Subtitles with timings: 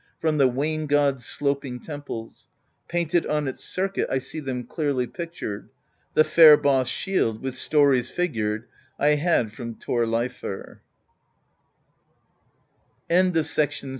[0.19, 2.47] From the Wain God's sloping temples;
[2.87, 5.69] Painted on its circuit I see them clearly pictured:
[6.15, 8.63] The fair bossed shield, with stories Figured,
[8.97, 10.79] I had from Thorleifr."